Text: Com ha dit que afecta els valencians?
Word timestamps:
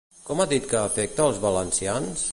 Com 0.29 0.39
ha 0.39 0.47
dit 0.53 0.65
que 0.71 0.79
afecta 0.79 1.27
els 1.29 1.41
valencians? 1.47 2.29